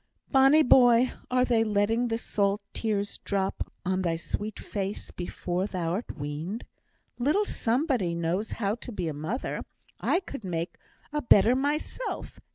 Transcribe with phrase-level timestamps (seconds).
[0.31, 1.11] "My bonny boy!
[1.29, 6.65] are they letting the salt tears drop on thy sweet face before thou'rt weaned!
[7.19, 9.63] Little somebody knows how to be a mother
[9.99, 10.79] I could make
[11.13, 12.39] a better myself.